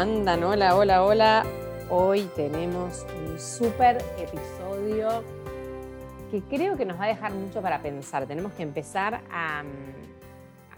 [0.00, 0.42] andan?
[0.44, 1.46] Hola, hola, hola.
[1.90, 5.22] Hoy tenemos un súper episodio
[6.30, 8.26] que creo que nos va a dejar mucho para pensar.
[8.26, 9.62] Tenemos que empezar a,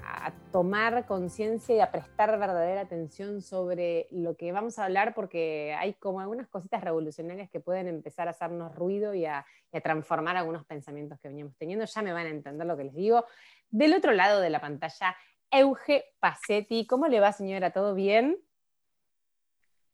[0.02, 5.72] a tomar conciencia y a prestar verdadera atención sobre lo que vamos a hablar porque
[5.78, 9.80] hay como algunas cositas revolucionarias que pueden empezar a hacernos ruido y a, y a
[9.80, 11.84] transformar algunos pensamientos que veníamos teniendo.
[11.84, 13.25] Ya me van a entender lo que les digo.
[13.70, 15.14] Del otro lado de la pantalla,
[15.48, 16.88] Euge Pacetti.
[16.88, 17.70] ¿Cómo le va, señora?
[17.70, 18.36] ¿Todo bien?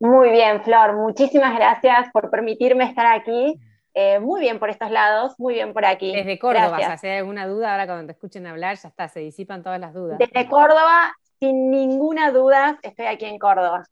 [0.01, 0.97] Muy bien, Flor.
[0.97, 3.59] Muchísimas gracias por permitirme estar aquí.
[3.95, 6.15] Eh, muy bien por estos lados, muy bien por aquí.
[6.15, 9.63] Desde Córdoba, si hay alguna duda, ahora cuando te escuchen hablar, ya está, se disipan
[9.63, 10.19] todas las dudas.
[10.19, 13.85] Desde Córdoba, sin ninguna duda, estoy aquí en Córdoba.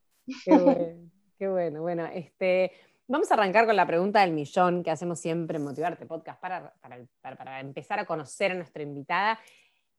[0.45, 1.81] Qué bueno, qué bueno.
[1.81, 2.71] Bueno, este,
[3.07, 6.73] vamos a arrancar con la pregunta del millón que hacemos siempre en Motivarte Podcast para,
[6.79, 9.39] para, para empezar a conocer a nuestra invitada.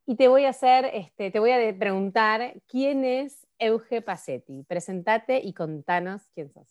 [0.07, 4.65] Y te voy a hacer, este, te voy a preguntar quién es Euge Pacetti.
[4.65, 6.69] Presentate y contanos quién sos.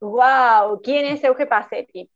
[0.00, 2.10] Wow, ¿quién es Euge Pacetti?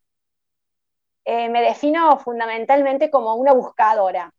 [1.24, 4.32] Eh, me defino fundamentalmente como una buscadora,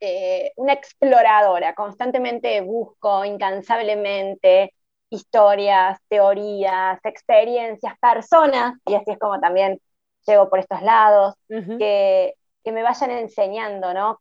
[0.00, 1.74] eh, una exploradora.
[1.74, 4.74] Constantemente busco incansablemente
[5.10, 9.80] historias, teorías, experiencias, personas, y así es como también
[10.26, 12.34] llego por estos lados, que
[12.66, 14.20] que me vayan enseñando, ¿no?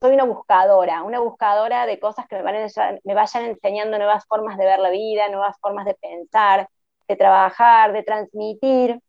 [0.00, 4.78] Soy una buscadora, una buscadora de cosas que me, vayan, enseñando nuevas formas de ver
[4.78, 6.68] la vida, nuevas formas de pensar,
[7.08, 9.00] de trabajar, de transmitir,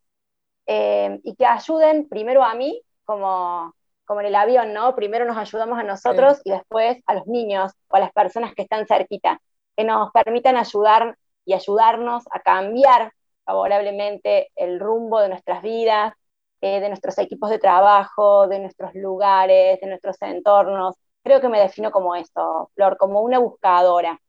[0.65, 3.73] eh, y que ayuden primero a mí, como,
[4.05, 4.95] como en el avión, ¿no?
[4.95, 8.63] Primero nos ayudamos a nosotros y después a los niños o a las personas que
[8.63, 9.39] están cerquita,
[9.75, 13.13] que nos permitan ayudar y ayudarnos a cambiar
[13.45, 16.13] favorablemente el rumbo de nuestras vidas,
[16.61, 20.95] eh, de nuestros equipos de trabajo, de nuestros lugares, de nuestros entornos.
[21.23, 24.19] Creo que me defino como esto, Flor, como una buscadora.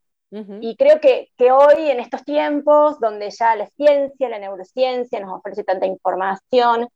[0.61, 5.37] Y creo que, que, hoy, en estos tiempos, donde ya la ciencia, la neurociencia nos
[5.37, 6.89] ofrece tanta información,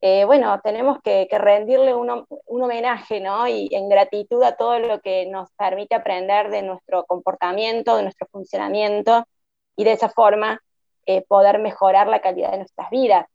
[0.00, 3.46] eh, bueno, tenemos que, que rendirle un, un, homenaje, ¿no?
[3.46, 8.26] Y en gratitud a todo lo que nos permite aprender de nuestro comportamiento, de nuestro
[8.28, 9.26] funcionamiento,
[9.76, 10.60] y de esa forma
[11.06, 13.26] eh, poder mejorar la calidad de nuestras vidas.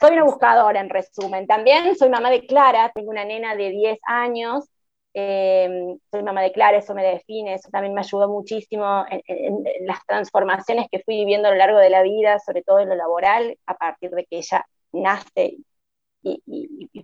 [0.00, 1.46] Soy una buscadora, en resumen.
[1.46, 4.64] También soy mamá de Clara, tengo una nena de 10 años,
[5.12, 10.04] em, soy mamá de Clara, eso me define, eso también me ayudó muchísimo en, las
[10.06, 13.58] transformaciones que fui viviendo a lo largo de la vida, sobre todo en lo laboral,
[13.66, 15.58] a partir de que ella nace
[16.22, 16.42] y,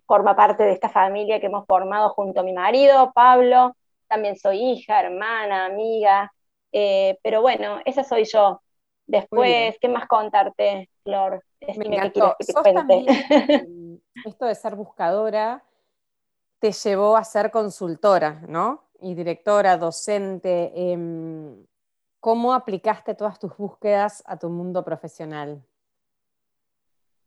[0.07, 3.77] forma parte de esta familia que hemos formado junto a mi marido, Pablo.
[4.09, 6.33] También soy hija, hermana, amiga,
[6.73, 8.63] eh, pero bueno, esa soy yo.
[9.07, 11.46] Después, ¿qué más contarte, Flor?
[11.61, 12.37] Me encantó.
[14.25, 15.65] esto de ser buscadora
[16.59, 18.84] te llevó a ser consultora, ¿no?
[19.00, 20.72] Y directora, docente.
[20.75, 21.66] Em,
[22.21, 25.62] ¿Cómo aplicaste todas tus búsquedas a tu mundo profesional?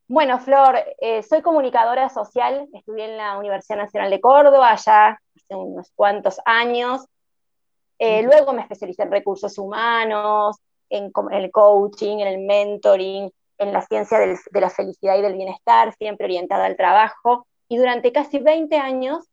[0.08, 5.54] Bueno, Flor, eh, soy comunicadora social, estudié en la Universidad Nacional de Córdoba ya hace
[5.54, 7.06] unos cuantos años.
[7.98, 10.56] Eh, luego me especialicé en recursos humanos,
[10.88, 13.30] en, el coaching, en el mentoring,
[13.60, 17.46] en la ciencia de la felicidad y del bienestar, siempre orientada al trabajo.
[17.68, 19.28] Y durante casi 20 años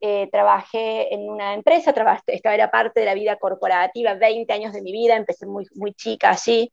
[0.00, 1.92] eh, trabajé en una empresa,
[2.26, 5.92] esta era parte de la vida corporativa, 20 años de mi vida, empecé muy, muy
[5.92, 6.72] chica allí,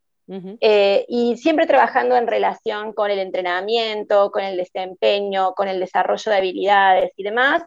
[0.61, 6.31] eh, y siempre trabajando en relación con el entrenamiento, con el desempeño, con el desarrollo
[6.31, 7.63] de habilidades y demás.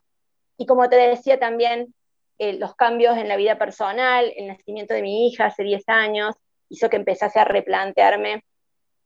[0.56, 1.92] Y como te decía también,
[2.38, 6.36] eh, los cambios en la vida personal, el nacimiento de mi hija hace 10 años,
[6.70, 8.44] hizo que empezase a replantearme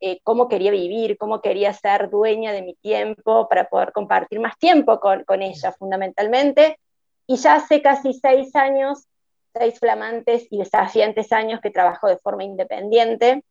[0.00, 4.56] eh, cómo quería vivir, cómo quería ser dueña de mi tiempo para poder compartir más
[4.58, 6.78] tiempo con, con ella fundamentalmente.
[7.26, 9.06] Y ya hace casi seis años,
[9.52, 13.42] seis flamantes y desafiantes años que trabajo de forma independiente,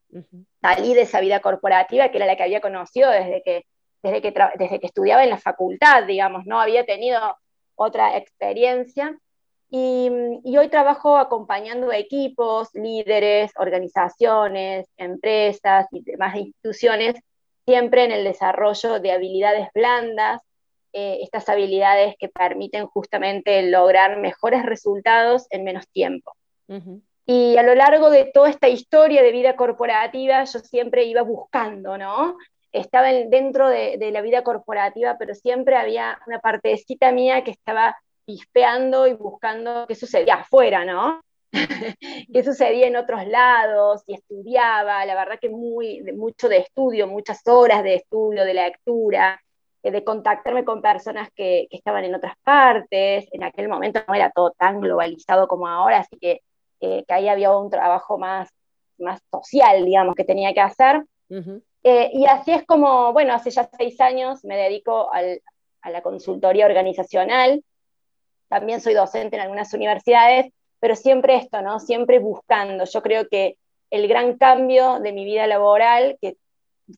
[0.62, 3.66] salí de esa vida corporativa que era la que había conocido desde que,
[4.02, 7.20] desde que, desde que estudiaba en la facultad, digamos, no había tenido
[7.76, 9.18] otra experiencia
[9.70, 17.16] y, hoy trabajo acompañando equipos, líderes, organizaciones, empresas y demás instituciones,
[17.66, 20.42] siempre en el desarrollo de habilidades blandas,
[20.94, 26.34] eh, estas habilidades que permiten justamente lograr mejores resultados en menos tiempo.
[27.26, 31.98] Y a lo largo de toda esta historia de vida corporativa, yo siempre iba buscando,
[31.98, 32.38] ¿no?
[32.72, 37.98] Estaba dentro de, de la vida corporativa, pero siempre había una partecita mía que estaba
[38.28, 41.22] pispeando y buscando qué sucedía afuera, ¿no?
[42.34, 47.42] qué sucedía en otros lados y estudiaba, la verdad que muy, mucho de estudio, muchas
[47.48, 49.42] horas de estudio, de lectura,
[49.82, 54.30] eh, de contactarme con personas que, estaban en otras partes, en aquel momento no era
[54.30, 56.42] todo tan globalizado como ahora, así que
[56.80, 58.50] que ahí había un trabajo más,
[59.00, 61.04] más social, digamos, que tenía que hacer.
[61.84, 67.64] y así es como, bueno, hace ya seis años me dedico a la consultoría organizacional.
[68.50, 71.80] También soy docente en algunas universidades, pero siempre esto, ¿no?
[71.80, 72.86] Siempre buscando.
[72.86, 73.58] Yo creo que
[73.90, 76.38] el gran cambio de mi vida laboral, que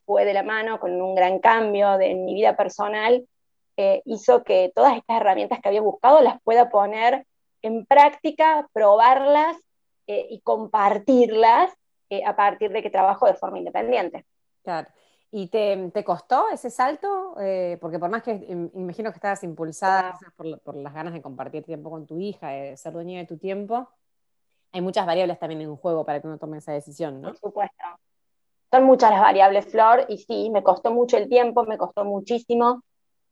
[0.06, 3.26] fue de la mano con un gran cambio de, mi vida personal,
[3.78, 7.26] eh, hizo que todas estas herramientas que había buscado las pueda poner
[7.62, 9.58] en práctica, probarlas
[10.08, 11.72] eh, y compartirlas
[12.10, 14.26] eh, a partir de que trabajo de forma independiente.
[14.64, 14.90] Claro.
[15.32, 17.36] ¿Y te, costó ese salto?
[17.80, 18.32] porque por más que
[18.74, 22.94] imagino que estabas impulsada por, las ganas de compartir tiempo con tu hija, de ser
[22.94, 23.88] dueña de tu tiempo,
[24.72, 27.30] hay muchas variables también en un juego para que uno tome esa decisión, ¿no?
[27.30, 27.84] Por supuesto.
[28.72, 32.84] Son muchas las variables, Flor, y sí, me costó mucho el tiempo, me costó muchísimo,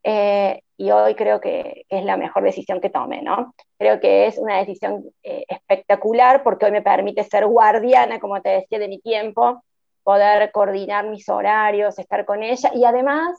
[0.04, 3.54] eh, y hoy creo que es la mejor decisión que tome, ¿no?
[3.78, 8.50] Creo que es una decisión eh, espectacular porque hoy me permite ser guardiana, como te
[8.50, 9.64] decía, de mi tiempo,
[10.08, 13.38] poder coordinar mis horarios, estar con ella y además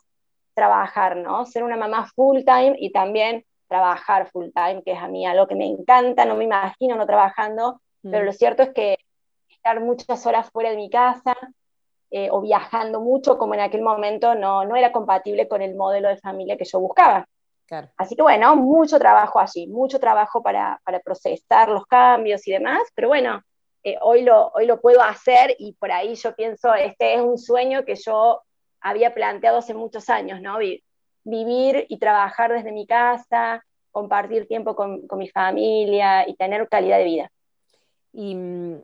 [0.52, 1.46] trabajar, ¿no?
[1.46, 5.46] Ser una mamá full time y también trabajar full time, que es a mí algo
[5.46, 8.26] que me encanta, no me imagino no trabajando, pero mm.
[8.26, 8.98] lo cierto es que
[9.48, 11.34] estar muchas horas fuera de mi casa
[12.10, 16.08] eh, o viajando mucho, como en aquel momento no, no era compatible con el modelo
[16.08, 17.26] de familia que yo buscaba.
[17.96, 22.82] Así que bueno, mucho trabajo allí, mucho trabajo para, para procesar los cambios y demás,
[22.94, 23.40] pero bueno,
[23.84, 27.38] eh, hoy, lo, hoy lo puedo hacer y por ahí yo pienso, este es un
[27.38, 28.42] sueño que yo
[28.80, 30.58] había planteado hace muchos años, ¿no?
[31.24, 36.98] Vivir y trabajar desde mi casa, compartir tiempo con, con mi familia y tener calidad
[36.98, 37.32] de vida.
[38.12, 38.80] Y mm,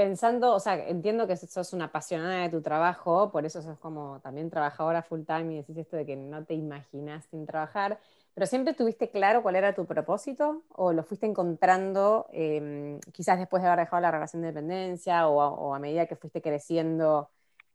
[0.00, 4.20] pensando, o sea, entiendo que sos una apasionada de tu trabajo, por eso sos como
[4.20, 7.98] también trabajadora full time y decís esto de que no te imaginas sin trabajar,
[8.40, 13.62] pero siempre tuviste claro cuál era tu propósito o lo fuiste encontrando em, quizás después
[13.62, 17.28] de haber dejado la relación de dependencia o a, medida que fuiste creciendo,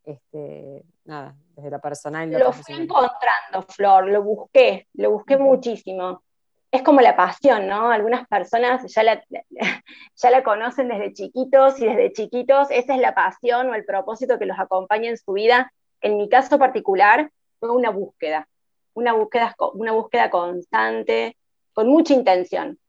[0.04, 2.32] este, nada, desde lo personal.
[2.32, 6.24] lo, lo fui encontrando, Flor, lo busqué, lo busqué muchísimo
[6.72, 7.92] es como la pasión, ¿no?
[7.92, 9.24] Algunas personas ya la,
[10.16, 14.40] ya la conocen desde chiquitos y desde chiquitos esa es la pasión o el propósito
[14.40, 15.72] que los acompaña en su vida.
[16.02, 17.30] En mi caso particular
[17.60, 18.48] fue una búsqueda,
[18.96, 21.38] una búsqueda, una búsqueda constante,
[21.74, 22.80] con mucha intención.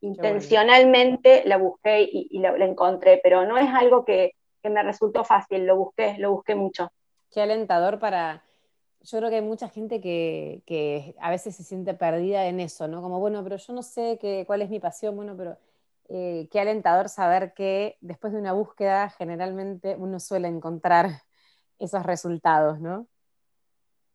[0.00, 5.64] Intencionalmente la busqué y, la, encontré, pero no es algo que, que me resultó fácil,
[5.64, 6.90] lo busqué, lo busqué mucho.
[7.30, 8.42] Qué alentador para,
[9.04, 13.02] yo creo que hay mucha gente que, a veces se siente perdida en eso, ¿no?
[13.02, 15.56] Como, bueno, pero yo no sé cuál es mi pasión, bueno, pero
[16.08, 21.22] eh, qué alentador saber que después de una búsqueda generalmente uno suele encontrar
[21.78, 23.06] esos resultados, ¿no?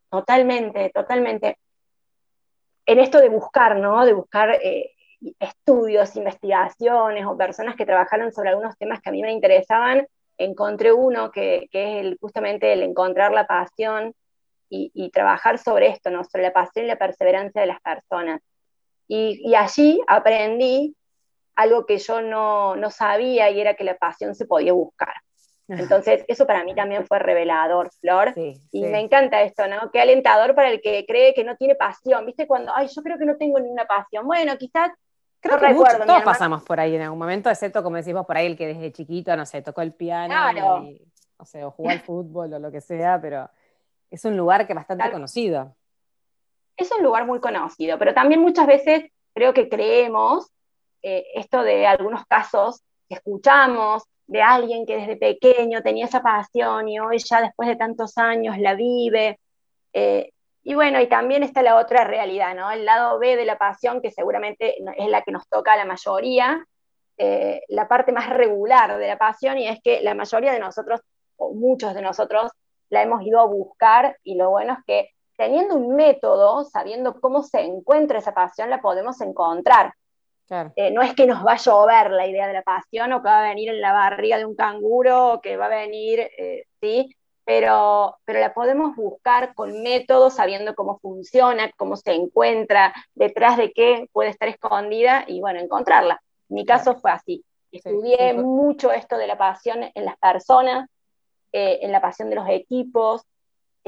[0.10, 1.58] Totalmente, totalmente.
[2.86, 4.06] En esto de buscar, ¿no?
[4.06, 4.92] De buscar eh,
[5.40, 10.94] estudios, investigaciones o personas que trabajaron sobre algunos temas que a mí me interesaban, encontré
[10.94, 14.14] uno que, que es el, justamente el encontrar la pasión
[14.70, 16.24] y, trabajar sobre esto, ¿no?
[16.24, 18.42] sobre la pasión y la perseverancia de las personas.
[19.08, 20.96] Y, allí aprendí
[21.56, 25.14] algo que yo no, no, sabía y era que la pasión se podía buscar.
[25.68, 28.34] Entonces, eso para mí también fue revelador, Flor.
[28.36, 29.92] y me encanta esto, ¿no?
[29.92, 32.26] Qué alentador para el que cree que no tiene pasión.
[32.26, 32.48] ¿Viste?
[32.48, 34.26] Cuando, ay, yo creo que no tengo ninguna pasión.
[34.26, 34.92] Bueno, quizás
[35.40, 38.48] Creo que recuerdo, todos pasamos por ahí en algún momento, excepto, como decimos por ahí,
[38.48, 40.34] el que desde chiquito, no sé, tocó el piano,
[41.38, 43.48] o sea, o jugó al fútbol o lo que sea, pero
[44.10, 45.76] es un lugar que es bastante conocido.
[46.76, 50.52] Es un lugar muy conocido, pero también muchas veces creo que creemos
[51.04, 56.90] eh, esto de algunos casos que escuchamos de alguien que desde pequeño tenía esa pasión
[56.90, 59.40] y hoy ya después de tantos años la vive.
[59.94, 60.32] Eh,
[60.64, 62.70] y bueno, y también está la otra realidad, ¿no?
[62.70, 65.86] El lado B de la pasión, que seguramente es la que nos toca a la
[65.86, 66.66] mayoría,
[67.18, 71.02] eh, la parte más regular de la pasión, y es que la mayoría de nosotros,
[71.38, 72.52] o muchos de nosotros,
[72.90, 77.44] la hemos ido a buscar y lo bueno es que teniendo un método, sabiendo cómo
[77.44, 79.94] se encuentra esa pasión, la podemos encontrar.
[80.76, 83.28] Eh, no es que nos va a llover la idea de la pasión o que
[83.28, 86.66] va a venir en la barriga de un canguro o que va a venir, eh,
[86.82, 87.16] ¿sí?
[87.44, 93.72] Pero, pero la podemos buscar con método, sabiendo cómo funciona, cómo se encuentra, detrás de
[93.72, 96.22] qué puede estar escondida y bueno, encontrarla.
[96.50, 97.44] mi caso fue así.
[97.72, 100.90] Estudié mucho esto de la pasión en las personas,
[101.52, 103.24] eh, en la pasión de los equipos.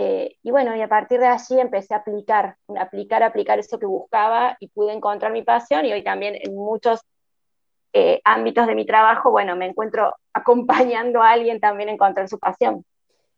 [0.02, 3.86] Eh, y bueno, y a partir de allí empecé a aplicar, aplicar, aplicar eso que
[3.86, 7.02] buscaba y pude encontrar mi pasión y hoy también en muchos
[7.92, 12.40] eh, ámbitos de mi trabajo, bueno, me encuentro acompañando a alguien también a encontrar su
[12.40, 12.86] pasión.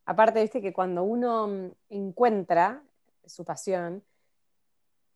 [0.06, 2.84] Aparte, viste que cuando uno mm, encuentra
[3.26, 4.04] su pasión,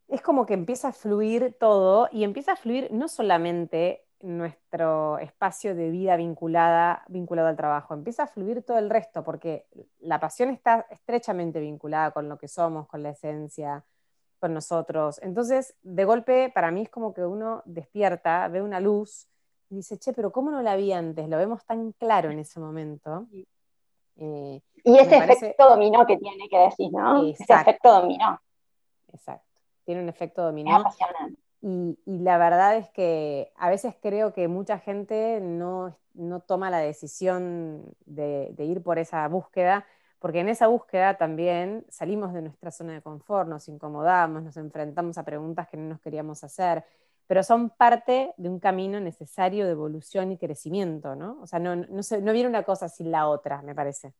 [0.08, 5.74] es como que empieza a fluir todo y empieza a fluir no solamente nuestro espacio
[5.74, 7.94] de vida vinculada, vinculado al trabajo.
[7.94, 9.66] Empieza a fluir todo el resto, porque
[10.00, 13.84] la pasión está estrechamente vinculada con lo que somos, con la esencia,
[14.38, 15.20] con nosotros.
[15.22, 19.28] Entonces, de golpe, para mí es como que uno despierta, ve una luz
[19.68, 21.28] y dice, che, pero ¿cómo no la vi antes?
[21.28, 23.26] Lo vemos tan claro en ese momento.
[24.16, 27.26] Eh, y ese efecto dominó que tiene que decir, ¿no?
[27.28, 28.40] Ese efecto dominó.
[29.12, 29.44] Exacto.
[29.84, 30.84] Tiene un efecto dominó.
[31.68, 35.96] Y, la verdad es que a veces creo que mucha gente no,
[36.46, 39.84] toma la decisión de, ir por esa búsqueda,
[40.20, 45.18] porque en esa búsqueda también salimos de nuestra zona de confort, nos incomodamos, nos enfrentamos
[45.18, 46.84] a preguntas que no nos queríamos hacer,
[47.26, 51.40] pero son parte de un camino necesario de evolución y crecimiento, ¿no?
[51.42, 54.14] O sea, no, no, viene una cosa sin la otra, me parece.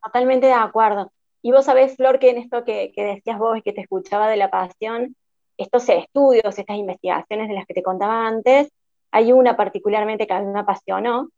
[0.00, 1.10] Totalmente de acuerdo.
[1.42, 4.28] Y vos sabés, Flor, que en esto que, que decías vos y que te escuchaba
[4.28, 5.16] de la pasión,
[5.62, 8.70] estos estudios, estas investigaciones de las que te contaba antes,
[9.10, 11.28] hay una particularmente que a mí me apasionó,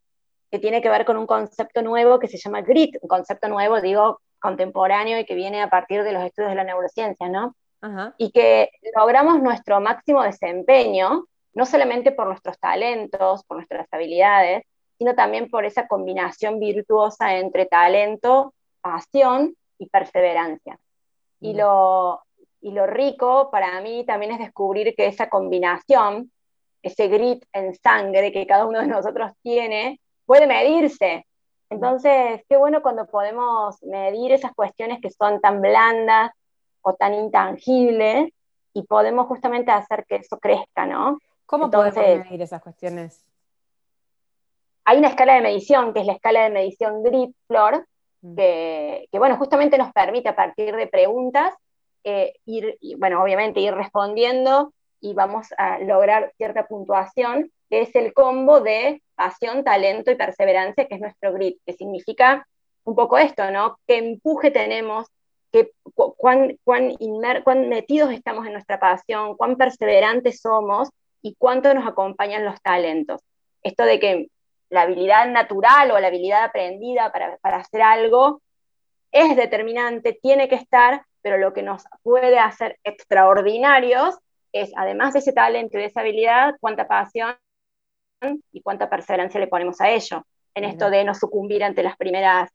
[0.50, 3.81] que tiene que ver con un concepto nuevo que se llama GRIT, un concepto nuevo,
[3.81, 7.55] digo, contemporáneo y que viene a partir de los estudios de la neurociencia, ¿no?
[8.17, 11.25] Y que logramos nuestro máximo desempeño,
[11.55, 14.64] no solamente por nuestros talentos, por nuestras habilidades,
[14.99, 20.79] sino también por esa combinación virtuosa entre talento, pasión y perseverancia.
[21.41, 22.23] Y lo,
[22.62, 26.31] y lo rico para mí también es descubrir que esa combinación,
[26.81, 31.26] ese grit en sangre que cada uno de nosotros tiene, puede medirse.
[31.71, 36.31] Entonces, qué bueno cuando podemos medir esas cuestiones que son tan blandas
[36.83, 38.33] o tan intangibles
[38.73, 41.19] y podemos justamente hacer que eso crezca, ¿no?
[41.47, 43.25] ¿Cómo podemos medir esas cuestiones?
[44.85, 47.87] Hay una escala de medición, que es la escala de medición GRIT, Flor,
[48.21, 48.37] mm.
[48.37, 51.54] que, que, bueno, justamente nos permite a partir de preguntas
[52.05, 58.13] eh, ir, bueno, obviamente ir respondiendo y vamos a lograr cierta puntuación, que es el
[58.13, 62.47] combo de pasión, talento y perseverancia, que es nuestro grit, que significa
[62.85, 63.79] un poco esto, ¿no?
[63.87, 65.07] ¿Qué empuje tenemos?
[65.51, 66.97] Qué, cuán, cuán,
[67.45, 69.37] cuán metidos estamos en nuestra pasión?
[69.37, 70.89] ¿Cuán perseverantes somos?
[71.21, 73.21] ¿Y cuánto nos acompañan los talentos?
[73.63, 74.29] Esto de que
[74.71, 78.41] la habilidad natural o la habilidad aprendida para, para hacer algo
[79.13, 84.19] es determinante, tiene que estar, pero lo que nos puede hacer extraordinarios
[84.52, 87.35] es, además de ese talento y de esa habilidad, cuánta pasión
[88.52, 90.25] y cuánta perseverancia le ponemos a ello,
[90.55, 92.50] en esto de no sucumbir ante las primeras,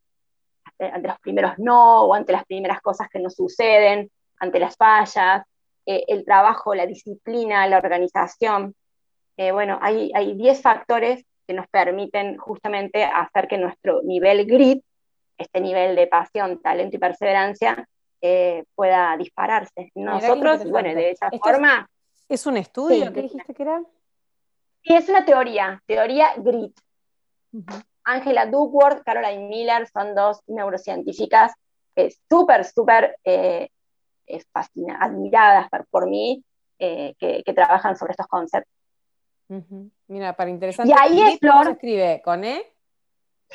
[0.79, 5.43] ante los primeros no, o ante las primeras cosas que nos suceden, ante las fallas,
[5.85, 8.75] eh, el trabajo, la disciplina, la organización.
[9.37, 14.83] Eh, bueno, hay 10 factores que nos permiten justamente hacer que nuestro nivel grit,
[15.37, 17.87] este nivel de pasión, talento y perseverancia,
[18.21, 19.91] eh, pueda dispararse.
[19.95, 21.89] Nosotros, bueno, de esa forma...
[22.27, 23.11] Es, un estudio?
[23.13, 23.81] ¿Qué dijiste que era?
[24.83, 26.77] Sí, es una teoría, teoría GRIT.
[28.03, 31.53] Angela Duckworth, Caroline Miller son dos neurocientíficas
[32.29, 33.69] súper, súper eh,
[34.99, 36.43] admiradas por, mí,
[36.79, 38.73] eh, que, trabajan sobre estos conceptos.
[40.07, 40.93] Mira, para interesante.
[40.93, 41.65] Y ahí es Flor.
[41.65, 42.21] se escribe?
[42.23, 42.65] ¿Con E?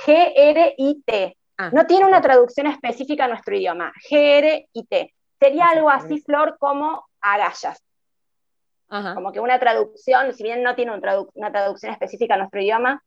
[0.06, 1.36] G-R-I-T.
[1.62, 3.92] Ah, no tiene una traducción específica a nuestro idioma.
[4.08, 5.14] G-R-I-T.
[5.38, 7.80] Sería algo así, Flor, como agallas.
[8.88, 13.02] Como que una traducción, si bien no tiene una traducción específica a nuestro idioma,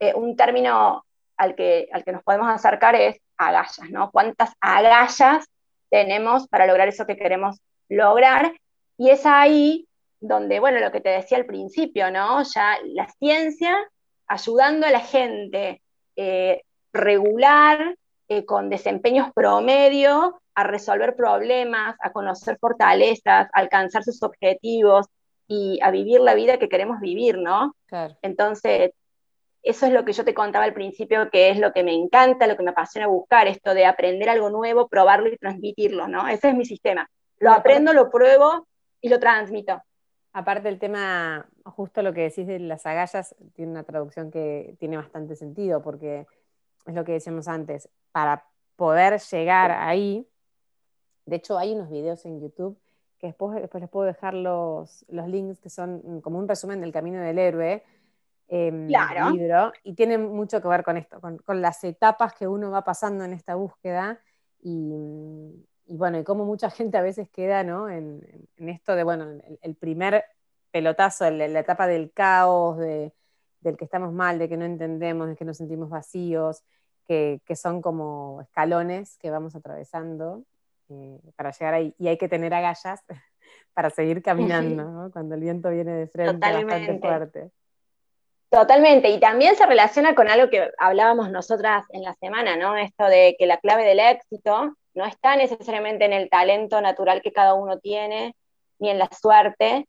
[0.00, 1.04] eh, un término
[1.36, 4.10] al que, al que nos podemos acercar es agallas, ¿no?
[4.10, 5.46] ¿Cuántas agallas
[5.88, 8.54] tenemos para lograr eso que queremos lograr?
[8.96, 9.86] Y es ahí
[10.20, 12.42] donde, bueno, lo que te decía al principio, ¿no?
[12.42, 13.76] Ya la ciencia
[14.26, 15.80] ayudando a la gente,
[16.16, 16.62] eh,
[16.94, 17.96] regular,
[18.28, 25.06] eh, con desempeños promedio, a resolver problemas, a conocer fortalezas, a alcanzar sus objetivos
[25.46, 27.74] y a vivir la vida que queremos vivir, ¿no?
[28.22, 28.92] Entonces,
[29.62, 32.46] eso es lo que yo te contaba al principio, que es lo que me encanta,
[32.46, 36.28] lo que me apasiona buscar, esto de aprender algo nuevo, probarlo y transmitirlo, ¿no?
[36.28, 37.10] Ese es mi sistema.
[37.38, 38.66] Lo aprendo, lo pruebo
[39.00, 39.82] y lo transmito.
[40.32, 44.96] Aparte el tema, justo lo que decís de las agallas, tiene una traducción que tiene
[44.96, 46.26] bastante sentido, porque
[46.86, 50.28] es lo que decíamos antes, para poder llegar ahí,
[51.26, 52.78] de hecho hay unos videos en YouTube
[53.18, 56.92] que después, después les puedo dejar los, los links que son como un resumen del
[56.92, 57.82] camino del héroe,
[58.48, 62.70] eh, libro, y tienen mucho que ver con esto, con, con, las etapas que uno
[62.70, 64.20] va pasando en esta búsqueda
[64.62, 67.88] y, y bueno, y cómo mucha gente a veces queda ¿no?
[67.88, 68.22] en,
[68.56, 69.26] en esto de, bueno,
[69.62, 70.24] el, primer
[70.70, 73.12] pelotazo, la etapa del caos, de,
[73.64, 76.62] del que estamos mal, de que no entendemos, de que nos sentimos vacíos,
[77.06, 80.44] que, son como escalones que vamos atravesando.
[80.90, 81.94] eh, para llegar ahí.
[81.98, 83.02] Y hay que tener agallas
[83.74, 87.50] para seguir caminando, cuando el viento viene de frente bastante fuerte.
[88.50, 92.76] Totalmente, y también se relaciona con algo que hablábamos nosotras en la semana, ¿no?
[92.76, 97.32] Esto de que la clave del éxito no está necesariamente en el talento natural que
[97.32, 98.36] cada uno tiene,
[98.78, 99.88] ni en la suerte,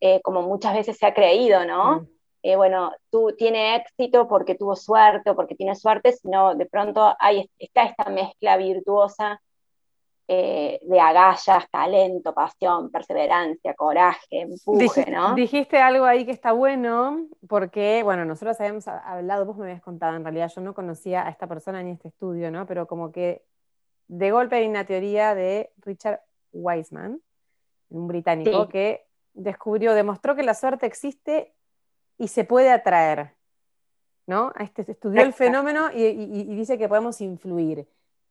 [0.00, 2.02] eh, como muchas veces se ha creído, ¿no?
[2.02, 2.08] Mm.
[2.46, 7.16] Eh, bueno, tú tienes éxito porque tuvo suerte o porque tiene suerte, sino de pronto
[7.18, 9.40] hay, está esta mezcla virtuosa
[10.28, 15.34] eh, de agallas, talento, pasión, perseverancia, coraje, empuje, ¿no?
[15.34, 20.14] Dijiste algo ahí que está bueno, porque, bueno, nosotros habíamos hablado, vos me habías contado,
[20.14, 22.66] en realidad yo no conocía a esta persona ni este estudio, ¿no?
[22.66, 23.42] Pero como que
[24.08, 26.20] de golpe hay una teoría de Richard
[26.52, 27.22] Wiseman,
[27.88, 31.53] un británico, que descubrió, demostró que la suerte existe
[32.18, 33.34] y se puede atraer,
[34.26, 34.52] ¿no?
[34.58, 37.86] Este, estudió el fenómeno y dice que podemos influir.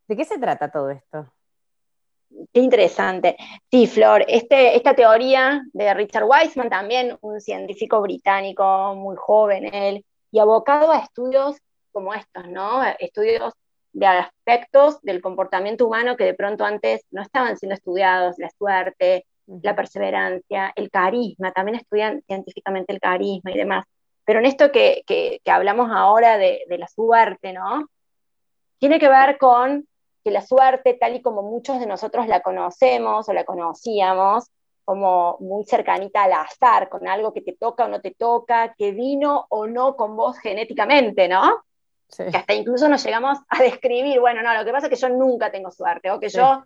[0.07, 1.31] ¿De qué se trata todo esto?
[2.51, 3.37] Qué interesante.
[3.69, 10.05] Sí, Flor, este, esta teoría de Richard Wiseman, también un científico británico, muy joven él,
[10.31, 11.57] y abocado a estudios
[11.91, 12.81] como estos, ¿no?
[12.99, 13.53] Estudios
[13.93, 19.27] de aspectos del comportamiento humano que de pronto antes no estaban siendo estudiados, la suerte,
[19.47, 23.85] la perseverancia, el carisma, también estudian científicamente el carisma y demás.
[24.25, 25.03] Pero en esto que,
[25.45, 27.87] hablamos ahora de, de la suerte, ¿no?
[28.79, 29.87] Tiene que ver con
[30.23, 34.49] que la suerte, tal y como muchos de nosotros la conocemos o la conocíamos,
[34.85, 38.91] como muy cercanita al azar, con algo que te toca o no te toca, que
[38.91, 41.63] vino o no con vos genéticamente, ¿no?
[42.15, 45.09] Que hasta incluso nos llegamos a describir, bueno, no, lo que pasa es que yo
[45.09, 46.63] nunca tengo suerte, o que yo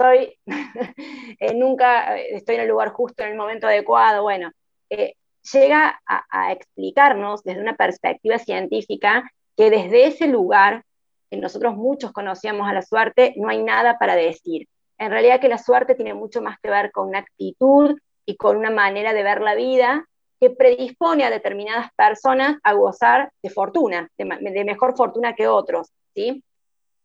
[0.00, 0.38] estoy,
[1.40, 4.50] eh, nunca estoy en el lugar justo en el momento adecuado, bueno,
[4.88, 5.14] eh,
[5.52, 10.84] llega a explicarnos desde una perspectiva científica que desde ese lugar
[11.30, 14.66] nosotros muchos conocíamos a la suerte, no hay nada para decir.
[14.98, 18.56] En realidad que la suerte tiene mucho más que ver con una actitud y con
[18.56, 20.06] una manera de ver la vida
[20.40, 25.88] que predispone a determinadas personas a gozar de fortuna, de, mejor fortuna que otros.
[26.14, 26.42] ¿sí?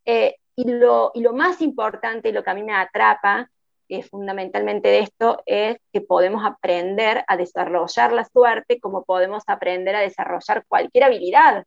[0.05, 3.49] Eh, y, lo, y, lo, más importante y lo que a mí me atrapa
[3.87, 9.95] es fundamentalmente de esto es que podemos aprender a desarrollar la suerte como podemos aprender
[9.95, 11.65] a desarrollar cualquier habilidad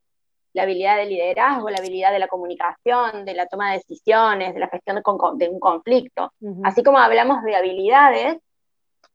[0.53, 4.61] la habilidad de liderazgo, la habilidad de la comunicación, de la toma de decisiones, de
[4.61, 5.01] la gestión
[5.37, 6.33] de, un conflicto.
[6.65, 8.39] Así como hablamos de habilidades,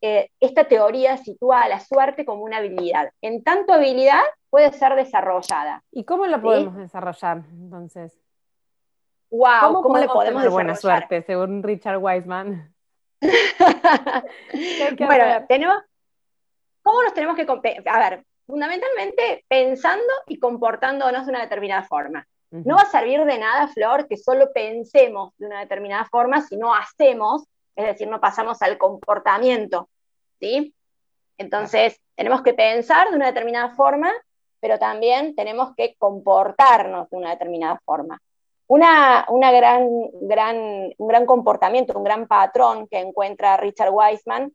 [0.01, 3.09] eh, esta teoría sitúa a la suerte como una habilidad.
[3.21, 5.83] En tanto habilidad puede ser desarrollada.
[5.91, 8.17] ¿Y cómo la podemos desarrollar entonces?
[9.34, 12.72] Wow, ¿cómo, le podemos tener buena suerte, según Richard Wiseman?
[15.00, 15.78] bueno, tenemos,
[16.84, 17.82] ¿cómo nos tenemos que...
[17.88, 22.28] A ver, fundamentalmente pensando y comportándonos de una determinada forma.
[22.52, 26.56] No va a servir de nada, Flor, que solo pensemos de una determinada forma si
[26.56, 27.43] no hacemos,
[27.76, 29.89] es decir, no pasamos al comportamiento,
[30.39, 30.76] ¿sí?
[31.39, 34.13] Entonces, tenemos que pensar de una determinada forma,
[34.60, 38.22] pero también tenemos que comportarnos de una determinada forma.
[38.73, 39.88] Una, una gran,
[40.21, 40.57] gran,
[40.97, 44.51] un gran comportamiento, un gran patrón que encuentra Richard Wiseman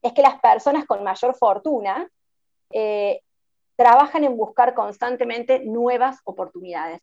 [0.00, 2.08] es que las personas con mayor fortuna
[2.72, 3.20] eh,
[3.74, 7.00] trabajan en buscar constantemente nuevas oportunidades.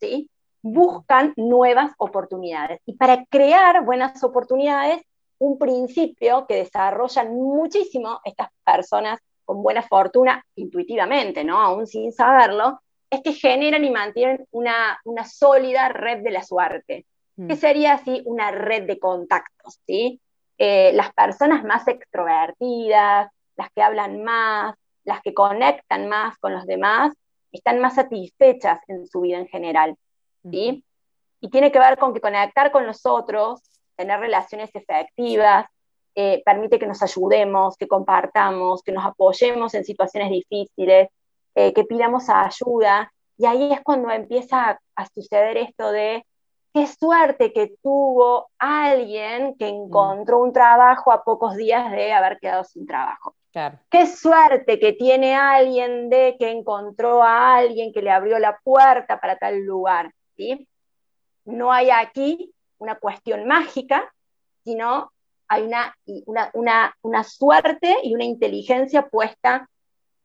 [0.00, 0.30] ¿sí?
[0.62, 2.80] Buscan nuevas oportunidades.
[2.86, 5.02] Y para crear buenas oportunidades,
[5.36, 11.60] un principio que desarrollan muchísimo estas personas con buena fortuna intuitivamente, ¿no?
[11.60, 12.80] aún sin saberlo,
[13.14, 17.48] es que generan y mantienen una, una sólida red de la suerte, mm.
[17.48, 19.80] que sería así una red de contactos.
[19.86, 20.20] ¿sí?
[20.58, 24.74] Eh, las personas más extrovertidas, las que hablan más,
[25.04, 27.12] las que conectan más con los demás
[27.52, 29.96] están más satisfechas en su vida en general.
[30.50, 30.84] ¿sí?
[31.40, 33.60] Y tiene que ver con que conectar con los otros,
[33.96, 35.66] tener relaciones efectivas,
[36.16, 41.08] eh, permite que nos ayudemos, que compartamos, que nos apoyemos en situaciones difíciles,
[41.54, 43.12] eh, que pidamos ayuda.
[43.36, 46.24] Y ahí es cuando empieza a, suceder esto de
[46.72, 52.64] qué suerte que tuvo alguien que encontró un trabajo a pocos días de haber quedado
[52.64, 53.34] sin trabajo.
[53.88, 59.20] Qué suerte que tiene alguien de que encontró a alguien que le abrió la puerta
[59.20, 60.12] para tal lugar.
[60.36, 60.68] ¿sí?
[61.44, 64.12] No hay aquí una cuestión mágica,
[64.64, 65.12] sino
[65.46, 65.94] hay una,
[66.52, 69.68] una, una, suerte y una inteligencia puesta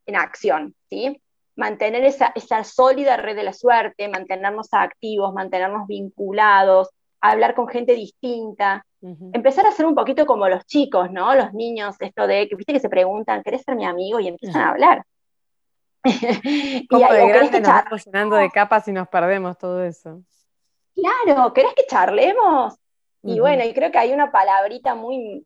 [0.09, 0.75] en acción.
[0.89, 1.21] ¿sí?
[1.55, 6.89] Mantener esa, esa sólida red de la suerte, mantenernos activos, mantenernos vinculados,
[7.21, 11.33] hablar con gente distinta, Empezar a ser un poquito como los chicos, ¿no?
[11.33, 14.19] Los niños, esto de que viste que se preguntan, ¿querés ser mi amigo?
[14.19, 15.03] Y empiezan a hablar.
[16.89, 20.21] Como de grande nos vamos llenando de capas y nos perdemos todo eso.
[20.95, 22.75] Claro, ¿querés que charlemos?
[23.23, 25.45] Y bueno, y creo que hay una palabrita muy,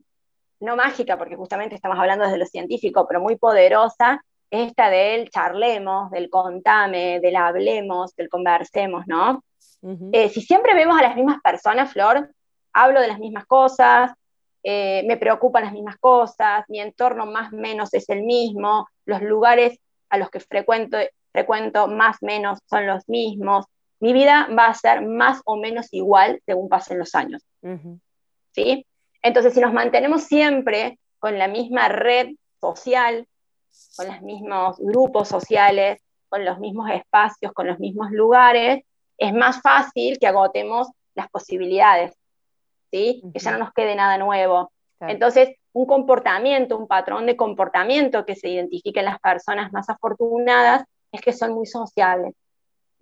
[0.60, 4.24] no mágica, porque justamente estamos hablando desde lo científico, pero muy poderosa,
[4.54, 9.44] esta del charlemos, del contame, del hablemos, del conversemos, ¿no?
[10.12, 12.30] Eh, si siempre vemos a las mismas personas, Flor,
[12.72, 14.12] hablo de las mismas cosas,
[14.62, 19.22] eh, me preocupan las mismas cosas, mi entorno más o menos es el mismo, los
[19.24, 21.00] lugares a los que frecuento,
[21.32, 23.66] frecuento más o menos son los mismos,
[24.00, 27.44] mi vida va a ser más o menos igual según pasen los años.
[28.52, 28.86] ¿Sí?
[29.24, 33.28] Entonces, si nos mantenemos siempre con la misma red social,
[33.98, 38.84] con los mismos grupos sociales, con los mismos espacios, con los mismos lugares,
[39.18, 42.14] es más fácil que agotemos las posibilidades.
[42.92, 44.72] Que ya no nos quede nada nuevo.
[45.00, 50.84] Entonces, un comportamiento, un patrón de comportamiento que se identifica en las personas más afortunadas
[51.12, 52.34] es que son muy sociables,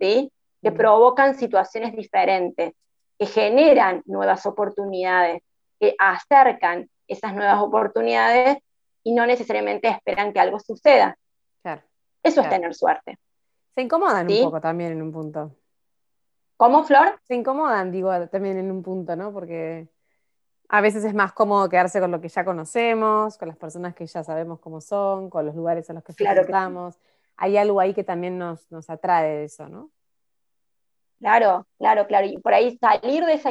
[0.00, 0.32] ¿sí?
[0.62, 2.72] Que provocan situaciones diferentes,
[3.18, 5.42] que generan nuevas oportunidades,
[5.78, 8.58] que acercan esas nuevas oportunidades
[9.02, 11.16] y no necesariamente esperan que algo suceda.
[12.22, 13.18] Eso es tener suerte.
[13.74, 15.56] Se incomodan un poco también en un punto.
[16.56, 17.18] ¿Cómo, Flor?
[17.24, 19.32] Se incomodan, digo, también en un punto, ¿no?
[19.32, 19.88] Porque
[20.68, 24.06] a veces es más cómodo quedarse con lo que ya conocemos, con las personas que
[24.06, 26.92] ya sabemos cómo son, con los lugares a los que claro
[27.36, 29.90] Hay algo ahí que también nos, nos atrae de eso, ¿no?
[31.18, 32.26] Claro, claro, claro.
[32.26, 33.50] Y por ahí salir de esa,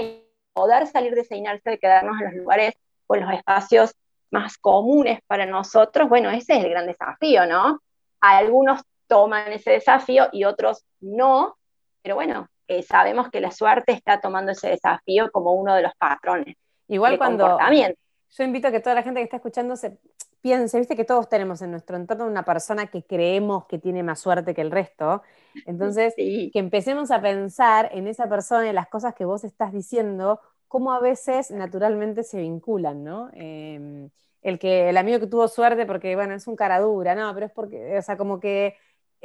[0.53, 2.73] poder salir de esa inercia de quedarnos en los lugares
[3.07, 3.93] o en los espacios
[4.31, 7.81] más comunes para nosotros, bueno, ese es el gran desafío, ¿no?
[8.19, 11.57] Algunos toman ese desafío y otros no,
[12.01, 15.93] pero bueno, eh, sabemos que la suerte está tomando ese desafío como uno de los
[15.97, 16.55] patrones.
[16.87, 17.57] Igual cuando
[18.37, 19.97] yo invito a que toda la gente que está escuchando se
[20.41, 24.19] piense, viste que todos tenemos en nuestro entorno una persona que creemos que tiene más
[24.19, 25.21] suerte que el resto.
[25.65, 30.39] Entonces, que empecemos a pensar en esa persona y las cosas que vos estás diciendo,
[30.71, 33.29] cómo a veces naturalmente se vinculan, ¿no?
[33.33, 34.09] Em,
[34.41, 37.47] el que el amigo que tuvo suerte porque, bueno, es un cara dura, no, pero
[37.47, 38.77] es porque, o sea, como que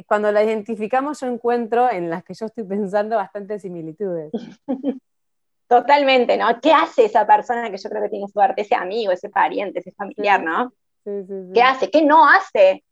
[0.09, 4.33] cuando la identificamos yo encuentro en las que yo estoy pensando bastantes similitudes.
[5.69, 6.61] Totalmente, ¿no?
[6.61, 9.93] ¿Qué hace esa persona que yo creo que tiene suerte, ese amigo, ese pariente, ese
[9.93, 10.73] familiar, ¿no?
[11.05, 11.53] Sí, sí, sí.
[11.55, 11.91] ¿Qué hace?
[11.93, 12.83] ¿Qué no hace?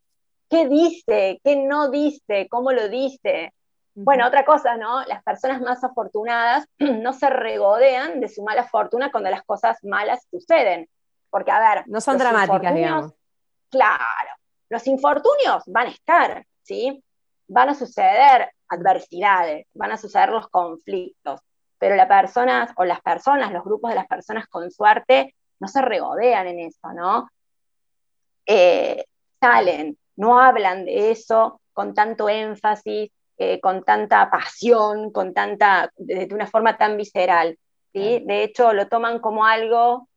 [0.48, 1.40] ¿Qué dice?
[1.42, 2.46] ¿Qué no dice?
[2.48, 3.52] ¿Cómo lo dice?
[3.94, 5.04] Bueno, otra cosa, ¿no?
[5.04, 10.26] Las personas más afortunadas no se regodean de su mala fortuna cuando las cosas malas
[10.30, 10.88] suceden.
[11.30, 11.84] Porque, a ver.
[11.86, 13.12] No son dramáticas, digamos.
[13.70, 14.30] Claro.
[14.68, 16.44] Los infortunios van a estar.
[16.64, 17.02] ¿sí?
[17.46, 21.40] Van a suceder adversidades, van a suceder los conflictos,
[21.78, 25.82] pero las personas o las personas, los grupos de las personas con suerte, no se
[25.82, 27.28] regodean en eso, ¿no?
[28.46, 29.04] Eh,
[29.40, 36.28] salen, no hablan de eso con tanto énfasis, eh, con tanta pasión, con tanta, de,
[36.32, 37.58] una forma tan visceral,
[37.92, 38.22] ¿sí?
[38.24, 40.08] De hecho, lo toman como algo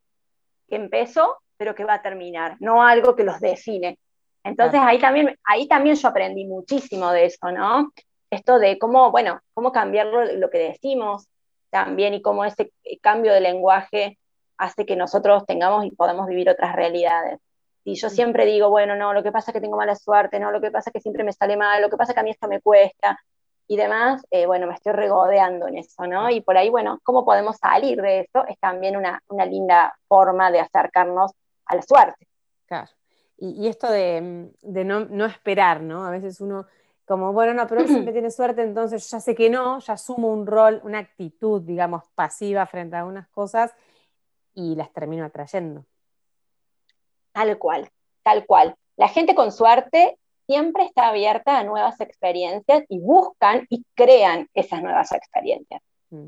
[0.67, 3.97] que empezó, pero que va a terminar, no algo que los define.
[4.43, 7.91] Entonces ahí, también, ahí también yo aprendí muchísimo de eso, ¿no?
[8.29, 11.27] Esto de cómo, bueno, cómo cambiar lo, que decimos
[11.69, 14.17] también y cómo ese cambio de lenguaje
[14.57, 17.39] hace que nosotros tengamos y podamos vivir otras realidades.
[17.87, 20.51] Y yo siempre digo, bueno, no, lo que pasa es que tengo mala suerte, no,
[20.51, 22.23] lo que pasa es que siempre me sale mal, lo que pasa es que a
[22.23, 23.17] mí esto me cuesta
[23.65, 26.29] y demás, eh, bueno, me estoy regodeando en eso, ¿no?
[26.29, 30.51] Y por ahí, bueno, cómo podemos salir de eso es también una, una linda forma
[30.51, 31.31] de acercarnos
[31.65, 32.27] a la suerte.
[32.65, 32.89] Claro.
[33.37, 36.05] Y, esto de, no, esperar, ¿no?
[36.05, 36.65] A veces uno,
[37.05, 40.27] como, bueno, no, pero él siempre tiene suerte, entonces ya sé que no, ya asumo
[40.27, 43.73] un rol, una actitud, digamos, pasiva frente a unas cosas
[44.53, 45.85] y las termino atrayendo.
[47.37, 47.87] Tal cual,
[48.23, 48.75] tal cual.
[48.95, 54.81] La gente con suerte siempre está abierta a nuevas experiencias y buscan y crean esas
[54.81, 55.79] nuevas experiencias.
[56.09, 56.25] Mm.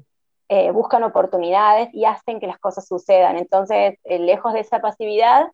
[0.50, 3.38] Eh, buscan oportunidades y hacen que las cosas sucedan.
[3.38, 5.48] Entonces, eh, lejos de esa pasividad,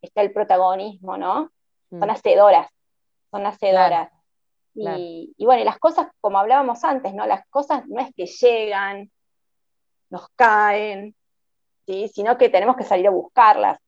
[0.00, 1.50] está el protagonismo, ¿no?
[1.90, 2.10] Son mm.
[2.10, 2.68] hacedoras,
[3.30, 4.10] son hacedoras.
[4.74, 7.26] Y, bueno, y las cosas, como hablábamos antes, ¿no?
[7.26, 9.10] Las cosas no es que llegan,
[10.08, 11.14] nos caen,
[11.84, 12.08] ¿sí?
[12.08, 13.78] Sino que tenemos que salir a buscarlas,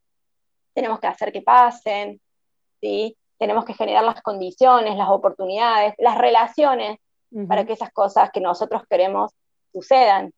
[0.74, 2.20] tenemos que hacer que pasen,
[2.80, 3.16] ¿sí?
[3.38, 6.98] Tenemos que generar las condiciones, las oportunidades, las relaciones
[7.48, 9.32] para que esas cosas que nosotros queremos
[9.72, 10.32] sucedan.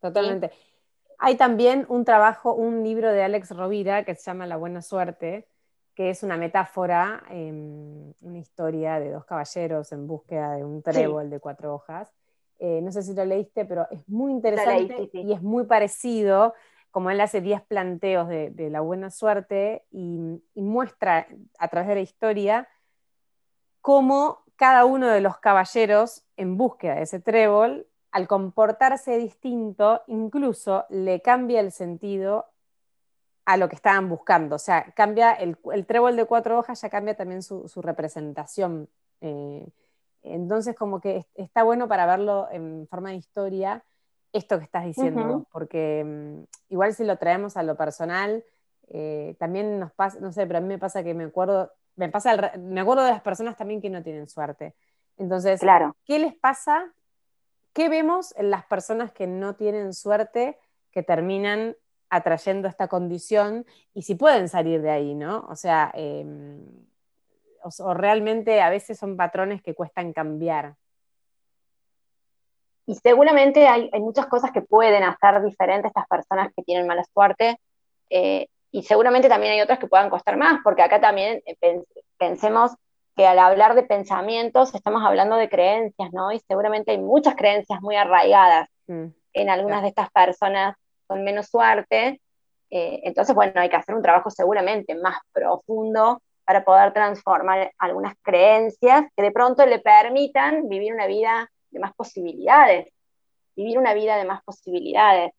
[0.00, 0.50] Totalmente.
[1.18, 5.48] Hay también un trabajo, un libro de Alex Rovira que se llama La Buena Suerte,
[5.94, 11.28] que es una metáfora, em, una historia de dos caballeros en búsqueda de un trébol
[11.28, 12.12] de cuatro hojas.
[12.60, 16.54] Eh, no sé si lo leíste, pero es muy interesante y es muy parecido,
[16.90, 21.26] como él hace 10 planteos de, la buena suerte y, muestra
[21.58, 22.68] a través de la historia
[23.80, 30.86] cómo cada uno de los caballeros en búsqueda de ese trébol al comportarse distinto, incluso
[30.88, 32.46] le cambia el sentido
[33.44, 34.56] a lo que estaban buscando.
[34.56, 38.88] O sea, cambia el, trébol de cuatro hojas, ya cambia también su, representación.
[39.20, 39.66] Eh,
[40.22, 43.84] entonces, como que está bueno para verlo en forma de historia,
[44.32, 48.44] esto que estás diciendo, porque mm, igual si lo traemos a lo personal,
[48.88, 52.08] eh, también nos pasa, no sé, pero a mí me pasa que me acuerdo, me
[52.08, 54.74] pasa, me acuerdo de las personas también que no tienen suerte.
[55.16, 55.96] Entonces, claro.
[56.04, 56.92] ¿qué les pasa?
[57.72, 60.58] ¿Qué vemos en las personas que no tienen suerte
[60.90, 61.76] que terminan
[62.10, 65.46] atrayendo esta condición y si pueden salir de ahí, ¿no?
[65.48, 66.64] O sea, em,
[67.62, 70.76] o, realmente a veces son patrones que cuestan cambiar.
[72.88, 77.60] Y seguramente hay, muchas cosas que pueden hacer diferentes estas personas que tienen mala suerte.
[78.08, 81.82] Eh, y seguramente también hay otras que puedan costar más, porque acá también eh,
[82.16, 82.72] pensemos
[83.14, 86.32] que al hablar de pensamientos estamos hablando de creencias, ¿no?
[86.32, 90.74] Y seguramente hay muchas creencias muy arraigadas mm, en algunas de estas personas
[91.06, 92.22] con menos suerte.
[92.70, 98.14] Eh, entonces, bueno, hay que hacer un trabajo seguramente más profundo para poder transformar algunas
[98.22, 102.92] creencias que de pronto le permitan vivir una vida de más posibilidades,
[103.56, 105.32] vivir una vida de más posibilidades.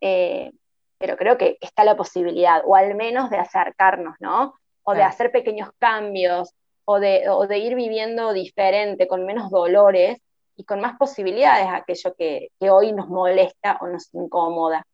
[0.00, 0.52] Eh,
[0.98, 4.54] pero creo que está la posibilidad, o al menos de acercarnos, ¿no?
[4.82, 10.18] O de hacer pequeños cambios, o de, o de, ir viviendo diferente, con menos dolores
[10.56, 14.86] y con más posibilidades a aquello que, que hoy nos molesta o nos incomoda.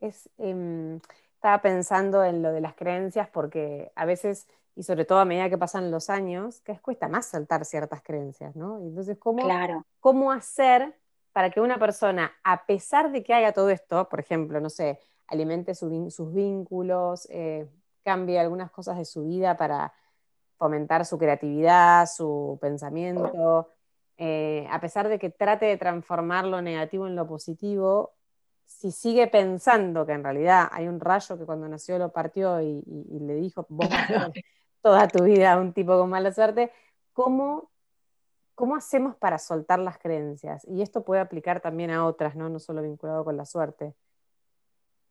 [0.00, 1.00] Es, em,
[1.34, 5.50] estaba pensando en lo de las creencias porque a veces, y sobre todo a medida
[5.50, 8.78] que pasan los años, que es cuesta más saltar ciertas creencias, ¿no?
[8.78, 9.84] Entonces, ¿cómo, claro.
[9.98, 10.94] ¿cómo hacer
[11.32, 15.00] para que una persona, a pesar de que haga todo esto, por ejemplo, no sé,
[15.26, 17.68] alimente sus vínculos, eh,
[18.04, 19.92] cambie algunas cosas de su vida para
[20.58, 23.70] fomentar su creatividad, su pensamiento,
[24.16, 28.12] eh, a pesar de que trate de transformar lo negativo en lo positivo,
[28.64, 32.84] si sigue pensando que en realidad hay un rayo que cuando nació lo partió y,
[32.86, 33.88] le dijo, vos
[34.82, 36.72] toda tu vida un tipo con mala suerte,
[37.12, 37.70] ¿cómo
[38.58, 40.66] ¿cómo hacemos para soltar las creencias?
[40.66, 42.48] Y esto puede aplicar también a otras, ¿no?
[42.48, 43.94] No solo vinculado con la suerte.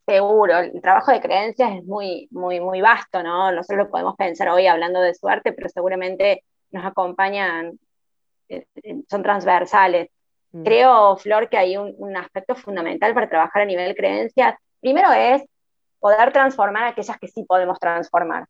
[0.05, 3.49] Seguro, el trabajo de creencias es muy, muy, muy vasto, ¿no?
[3.53, 7.79] Nosotros lo podemos pensar hoy hablando de suerte, pero seguramente nos acompañan,
[8.49, 10.09] eh, eh, son transversales.
[10.51, 10.63] Mm.
[10.63, 14.55] Creo, Flor, que hay un, un, aspecto fundamental para trabajar a nivel creencias.
[14.81, 15.41] Primero es
[16.01, 18.45] poder transformar aquellas que sí podemos transformar,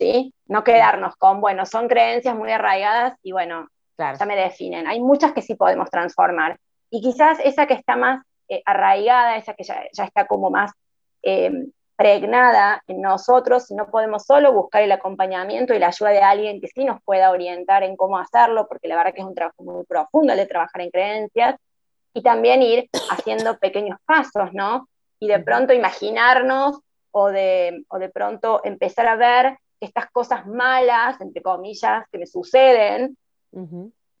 [0.00, 0.34] ¿sí?
[0.46, 4.86] No quedarnos con, bueno, son creencias muy arraigadas y bueno, ya me definen.
[4.86, 6.58] Hay muchas que sí podemos transformar.
[6.88, 10.72] Y quizás esa que está más eh, arraigada, esa que ya, está como más
[11.22, 16.60] em, pregnada en nosotros, no podemos solo buscar el acompañamiento y la ayuda de alguien
[16.60, 19.62] que sí nos pueda orientar en cómo hacerlo, porque la verdad que es un trabajo
[19.62, 21.56] muy profundo el de trabajar en creencias,
[22.14, 24.88] y también ir haciendo pequeños pasos, ¿no?
[25.18, 26.80] Y de pronto imaginarnos
[27.12, 32.26] o de, o de pronto empezar a ver estas cosas malas, entre comillas, que me
[32.26, 33.16] suceden,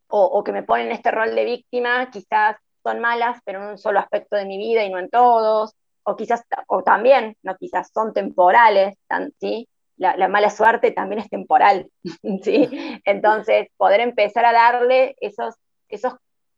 [0.08, 4.00] o, que me ponen este rol de víctima, quizás son malas, pero en un solo
[4.00, 8.12] aspecto de mi vida y no en todos, o quizás, o también, no quizás, son
[8.12, 8.96] temporales,
[9.38, 9.68] ¿sí?
[9.96, 11.90] La, mala suerte también es temporal,
[12.42, 13.00] ¿sí?
[13.04, 15.54] Entonces, poder empezar a darle esos,
[15.88, 16.14] esos,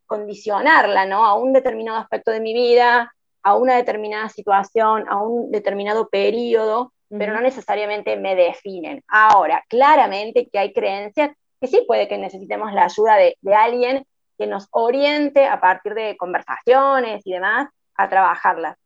[0.06, 1.26] condicionarla, ¿no?
[1.26, 3.12] A un determinado aspecto de mi vida,
[3.42, 9.04] a una determinada situación, a un determinado periodo, pero no necesariamente me definen.
[9.08, 14.06] Ahora, claramente que hay creencias que sí puede que necesitemos la ayuda de, alguien
[14.38, 18.78] que nos oriente a partir de conversaciones y demás a trabajarlas.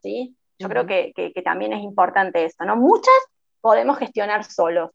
[0.00, 0.36] ¿sí?
[0.58, 1.12] Yo creo que,
[1.44, 2.64] también es importante eso.
[2.64, 2.76] ¿no?
[2.76, 3.14] Muchas
[3.60, 4.90] podemos gestionar solos.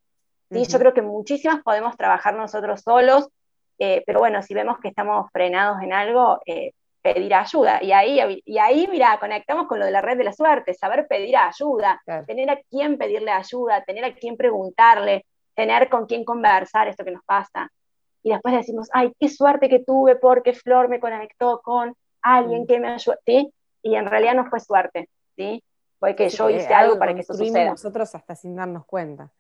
[0.50, 0.66] ¿sí?
[0.66, 3.28] Yo creo que muchísimas podemos trabajar nosotros solos,
[3.80, 7.84] eh, pero bueno, si vemos que estamos frenados en algo, eh, pedir ayuda.
[7.84, 11.08] Y ahí, y ahí, mira, conectamos con lo de la red de la suerte, saber
[11.08, 16.88] pedir ayuda, tener a quién pedirle ayuda, tener a quién preguntarle, tener con quién conversar
[16.88, 17.70] esto que nos pasa.
[18.24, 22.68] Y después decimos, ay, qué suerte que tuve porque Flor me conectó con alguien mm.
[22.68, 23.52] que me ayudó, ¿sí?
[23.82, 25.64] Y en realidad no fue suerte, ¿sí?
[26.00, 27.72] Fue que yo hice algo, para que eso suceda.
[27.72, 29.32] nosotros hasta sin darnos cuenta.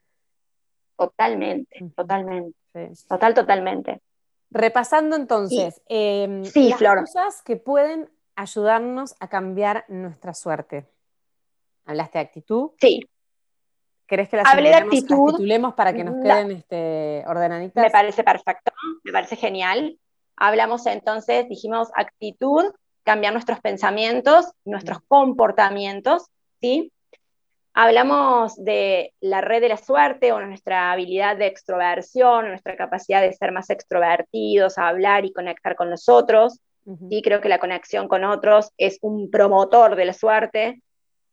[0.95, 2.55] Totalmente, totalmente.
[3.07, 4.01] Total, totalmente.
[4.51, 10.87] Repasando entonces, em, las cosas que pueden ayudarnos a cambiar nuestra suerte.
[11.85, 12.71] Hablaste de actitud.
[12.79, 13.09] Sí.
[14.05, 14.47] ¿Querés que las,
[14.89, 17.81] titulemos para que nos queden este, ordenaditas?
[17.81, 18.73] Me parece perfecto,
[19.05, 19.97] me parece genial.
[20.35, 26.25] Hablamos entonces, dijimos actitud, cambiar nuestros pensamientos, nuestros comportamientos,
[26.59, 26.91] ¿sí?
[27.73, 33.31] Hablamos de la red de la suerte o nuestra habilidad de extroversión, nuestra capacidad de
[33.31, 36.59] ser más extrovertidos, hablar y conectar con los otros.
[37.09, 37.21] ¿sí?
[37.21, 40.81] Creo que la conexión con otros es un promotor de la suerte,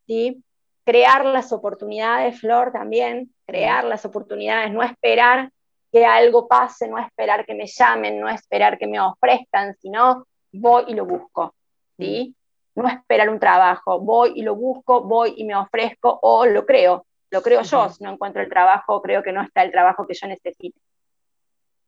[0.07, 0.42] ¿sí?
[0.85, 5.51] Crear las oportunidades, Flor, también, crear las oportunidades, no esperar
[5.90, 10.85] que algo pase, no esperar que me llamen, no esperar que me ofrezcan, sino voy
[10.88, 11.55] y lo busco,
[11.98, 12.35] ¿sí?
[12.78, 17.04] No esperar un trabajo, voy y lo busco, voy y me ofrezco o lo creo,
[17.30, 20.14] lo creo yo, si no encuentro el trabajo, creo que no está el trabajo que
[20.14, 20.78] yo necesito.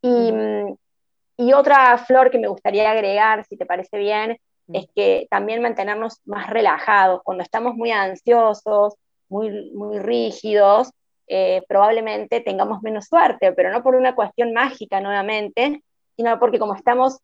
[0.02, 0.32] Y,
[1.36, 4.36] y otra flor que me gustaría agregar, si te parece bien,
[4.72, 7.22] es que también mantenernos más relajados.
[7.22, 8.94] Cuando estamos muy ansiosos,
[9.28, 10.90] muy, muy rígidos,
[11.28, 15.84] eh, probablemente tengamos menos suerte, pero no por una cuestión mágica nuevamente,
[16.16, 17.20] sino porque como estamos,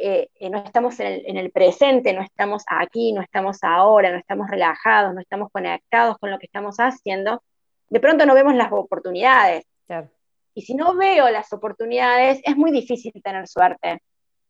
[0.00, 4.10] eh, eh, no estamos en el, en el, presente, no estamos aquí, no estamos ahora,
[4.10, 7.42] no estamos relajados, no estamos conectados con lo que estamos haciendo,
[7.88, 9.64] de pronto no vemos las oportunidades.
[9.86, 10.08] Claro.
[10.54, 14.02] Y si no veo las oportunidades, es muy difícil tener suerte.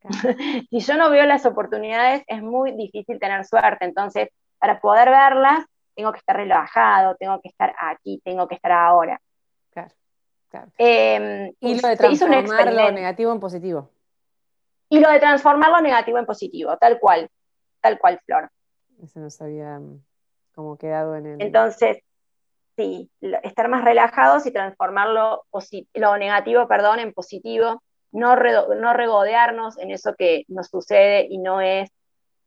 [0.71, 3.85] si yo no veo las oportunidades, es muy difícil tener suerte.
[3.85, 4.29] Entonces,
[4.59, 9.21] para poder verlas, tengo que estar relajado, tengo que estar aquí, tengo que estar ahora.
[9.71, 9.91] Claro,
[10.51, 10.69] claro.
[10.79, 13.91] Em, y lo de transformar lo negativo en positivo.
[14.89, 17.29] Y lo de transformar lo negativo en positivo, tal cual,
[17.81, 18.51] tal cual, Flor.
[19.03, 20.03] Eso nos había mm,
[20.55, 21.43] como quedado en el...
[21.43, 21.99] Entonces,
[22.77, 23.11] sí,
[23.43, 25.45] estar más relajados y transformarlo
[25.95, 31.61] lo negativo, perdón, en positivo, no, no regodearnos en eso que nos sucede y no
[31.61, 31.91] es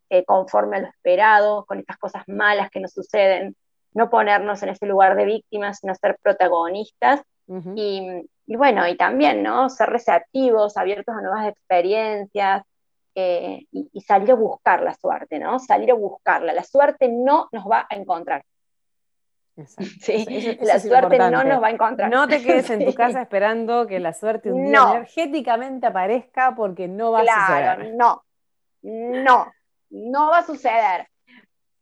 [0.10, 3.56] eh, conforme a lo esperado, con estas cosas malas que nos suceden,
[3.94, 7.22] no ponernos en ese lugar de víctimas, sino ser protagonistas.
[7.76, 9.70] y, bueno, y también, ¿no?
[9.70, 12.64] Ser receptivos, abiertos a nuevas experiencias
[13.14, 15.60] eh, y, y, salir a buscar la suerte, ¿no?
[15.60, 16.54] Salir a buscarla.
[16.54, 18.44] La suerte no nos va a encontrar.
[20.02, 22.12] Sí, la suerte no nos va a encontrar.
[22.12, 26.88] No te quedes en tu casa esperando que la suerte un día energéticamente aparezca porque
[26.88, 27.96] no va a suceder.
[27.96, 28.24] No,
[28.84, 29.52] no,
[29.90, 31.08] no va a suceder.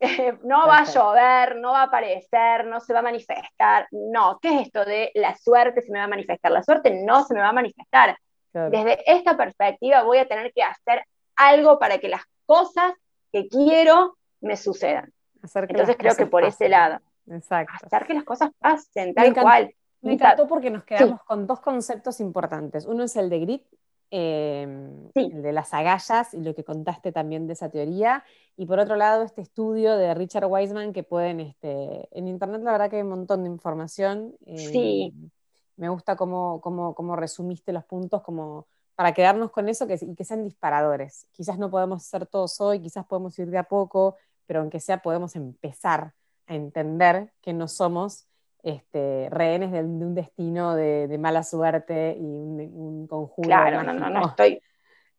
[0.43, 3.87] no va a llover, no va a aparecer, no se va a manifestar.
[3.91, 6.51] No, ¿qué es esto de la suerte se me va a manifestar?
[6.51, 8.17] La suerte no se me va a manifestar.
[8.53, 11.03] Desde esta perspectiva voy a tener que hacer
[11.35, 12.93] algo para que las cosas
[13.31, 15.11] que quiero me sucedan.
[15.43, 16.99] Entonces creo que por ese lado.
[17.29, 17.73] Exacto.
[17.85, 19.75] Hacer que las cosas pasen, tal cual.
[20.01, 22.85] Me encantó porque nos quedamos con dos conceptos importantes.
[22.85, 23.63] Uno es el de grit,
[24.11, 28.23] em, el de las agallas y lo que contaste también de esa teoría.
[28.57, 32.71] Y por otro lado, este estudio de Richard Wiseman que pueden, este, en internet la
[32.71, 34.35] verdad que hay un montón de información.
[34.45, 35.13] sí.
[35.13, 35.29] Em,
[35.77, 40.23] me gusta cómo, cómo, resumiste los puntos como para quedarnos con eso que, y que
[40.23, 41.27] sean disparadores.
[41.33, 44.15] Quizás no podemos hacer todos hoy, quizás podemos ir de a poco,
[44.45, 46.13] pero aunque sea podemos empezar
[46.47, 48.27] a entender que no somos
[48.65, 53.47] este, rehenes de, un destino de, mala suerte y un, conjunto.
[53.47, 54.60] Claro, no, no, no estoy,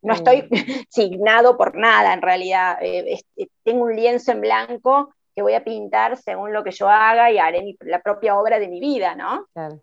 [0.03, 0.49] no eh, estoy
[0.91, 2.79] signado por nada en realidad.
[2.81, 3.21] Eh,
[3.63, 7.39] tengo un lienzo en blanco que voy a pintar según lo que yo haga y
[7.39, 9.47] haré la propia obra de mi vida, ¿no?
[9.53, 9.81] Claro,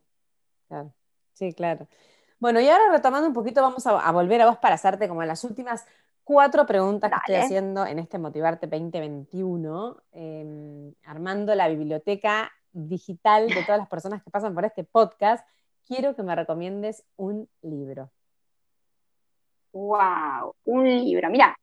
[0.68, 0.94] claro.
[1.32, 1.88] Sí, claro.
[2.40, 5.24] Bueno, y ahora retomando un poquito, vamos a, a volver a vos para hacerte como
[5.24, 5.86] las últimas
[6.26, 13.64] cuatro preguntas que estoy haciendo en este Motivarte 2021, em, armando la biblioteca digital de
[13.64, 15.48] todas las personas que pasan por este podcast.
[15.88, 18.12] Quiero que me recomiendes un libro.
[19.72, 20.56] ¡Wow!
[20.66, 21.30] Un libro.
[21.30, 21.58] Mira,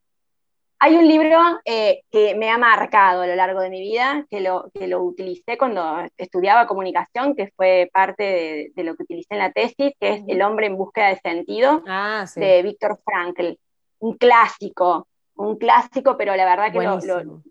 [0.79, 4.41] hay un libro eh, que me ha marcado a lo largo de mi vida, que
[4.41, 9.39] lo, que lo utilicé cuando estudiaba comunicación, que fue parte de, lo que utilicé en
[9.39, 13.57] la tesis, que es El hombre en búsqueda de sentido, ah, de Víctor Frankl
[14.01, 15.07] un clásico,
[15.37, 17.43] un clásico, pero la verdad que lo,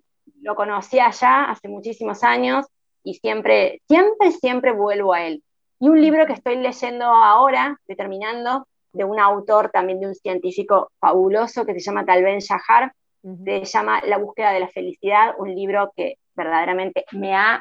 [0.41, 2.65] lo, conocí allá hace muchísimos años
[3.09, 5.43] y siempre, siempre, siempre vuelvo a él.
[5.79, 10.15] Y un libro que estoy leyendo ahora, estoy terminando, de un autor también de un
[10.15, 12.93] científico fabuloso que se llama Talben Shahar,
[13.23, 17.59] se llama La búsqueda de la felicidad, un libro que verdaderamente me, ha,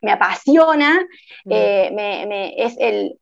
[0.00, 1.06] me apasiona,
[1.48, 3.18] eh, me, es el,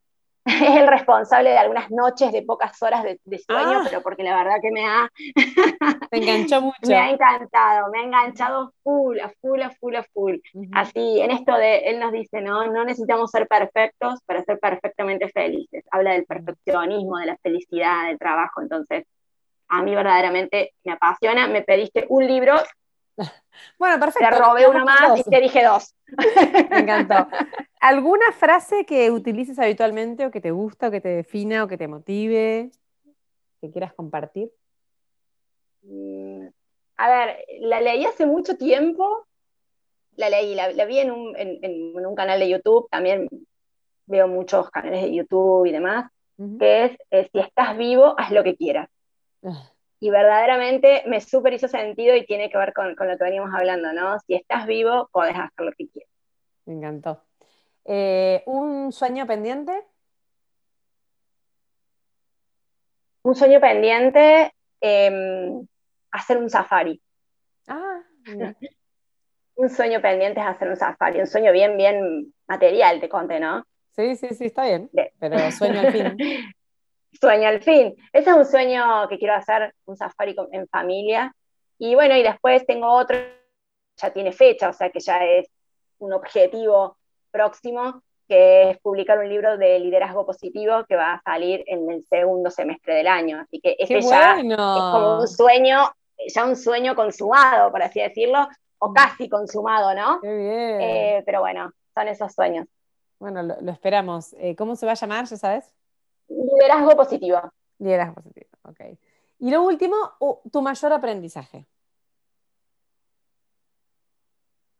[0.46, 3.82] es el responsable de algunas noches de pocas horas de, sueño, ah.
[3.84, 5.10] pero porque la verdad que me ha...
[6.12, 6.78] me enganchó mucho.
[6.86, 10.36] me ha encantado, me ha enganchado full, a full, a full, a full.
[10.72, 15.28] Así, en esto de, él nos dice, no, no necesitamos ser perfectos para ser perfectamente
[15.28, 15.84] felices.
[15.90, 19.04] Habla del perfeccionismo, de la felicidad, del trabajo, entonces
[19.68, 21.48] a mí verdaderamente me apasiona.
[21.48, 22.54] Me pediste un libro,
[23.78, 24.28] bueno, perfecto.
[24.28, 25.94] Te robé uno más y te dije dos.
[26.70, 27.28] Me encantó.
[27.80, 31.78] ¿Alguna frase que utilices habitualmente o que te gusta o que te defina o que
[31.78, 32.70] te motive?
[33.60, 34.50] ¿Que quieras compartir?
[35.82, 36.48] Mm,
[36.96, 39.26] a ver, la leí hace mucho tiempo.
[40.16, 42.88] La leí, la, vi en un, canal de YouTube.
[42.90, 43.28] También
[44.06, 46.10] veo muchos canales de YouTube y demás.
[46.58, 48.88] Que es: eh, si estás vivo, haz lo que quieras.
[49.42, 49.75] Ah.
[49.98, 53.54] Y verdaderamente me súper hizo sentido y tiene que ver con, con, lo que veníamos
[53.54, 54.18] hablando, ¿no?
[54.20, 56.10] Si estás vivo, podés hacer lo que quieras.
[56.66, 57.22] Me encantó.
[57.84, 59.72] Eh, ¿Un sueño pendiente?
[63.22, 65.66] Un sueño pendiente, em,
[66.10, 67.00] hacer un safari.
[67.66, 68.02] Ah,
[69.56, 73.64] un sueño pendiente es hacer un safari, un sueño bien, bien material, te conté, ¿no?
[73.92, 76.16] Sí, sí, sí, está bien, pero sueño al fin.
[77.20, 77.94] sueño al fin.
[78.12, 81.34] Ese es un sueño que quiero hacer, un safari en familia.
[81.78, 83.18] Y bueno, y después tengo otro,
[83.96, 85.48] ya tiene fecha, o sea que ya es
[85.98, 86.96] un objetivo
[87.30, 92.04] próximo, que es publicar un libro de liderazgo positivo que va a salir en el
[92.06, 93.40] segundo semestre del año.
[93.40, 95.90] Así que este ya es como un sueño,
[96.34, 98.48] ya un sueño consumado, por así decirlo,
[98.78, 100.20] o casi consumado, ¿no?
[100.20, 100.80] Qué bien.
[100.80, 102.66] Eh, pero bueno, son esos sueños.
[103.18, 104.34] Bueno, lo, esperamos.
[104.38, 105.75] Eh, ¿Cómo se va a llamar, ya sabes?
[106.28, 107.40] Liderazgo positivo.
[107.78, 108.80] Liderazgo positivo, ok.
[109.38, 109.96] Y lo último,
[110.50, 111.66] tu mayor aprendizaje.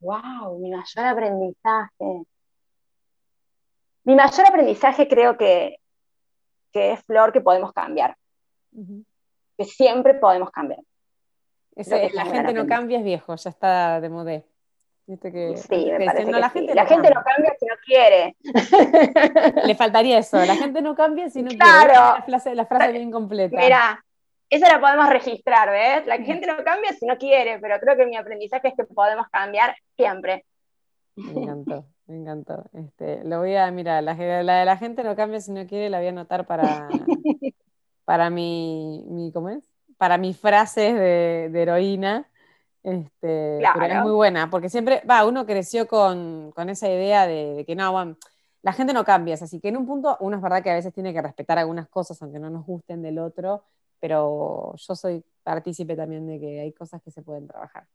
[0.01, 2.27] Wow, mi mayor aprendizaje.
[4.05, 5.81] Mi mayor aprendizaje creo que,
[6.73, 8.17] que es Flor que podemos cambiar.
[9.57, 10.81] Que siempre podemos cambiar.
[11.75, 14.47] la gente no cambia es viejo, ya está de modé.
[15.07, 18.35] Que, sí, me parece la, gente, no cambia si no quiere.
[19.65, 21.63] Le faltaría eso, la gente no cambia si no quiere.
[21.65, 23.57] La frase, la frase bien completa.
[23.57, 24.05] Mira,
[24.51, 26.09] eso la podemos registrar, ¿ves?
[26.09, 29.29] La gente no cambia si no quiere, pero creo que mi aprendizaje es que podemos
[29.29, 30.45] cambiar siempre.
[31.15, 32.65] Me encantó, me encantó.
[32.73, 35.99] Este, lo voy a, mira, la, de la gente no cambia si no quiere, la
[35.99, 36.89] voy a anotar para,
[38.05, 39.63] para mi, mi, ¿cómo es?
[39.99, 42.29] Para mis frases de, de heroína
[42.87, 47.75] este, Pero es muy buena, porque siempre, va, uno creció con, esa idea de, que
[47.75, 48.17] no,
[48.63, 50.95] la gente no cambia, así que en un punto uno es verdad que a veces
[50.95, 53.65] tiene que respetar algunas cosas, aunque no nos gusten del otro,
[53.99, 57.89] pero yo soy partícipe también de que hay cosas que se pueden trabajar.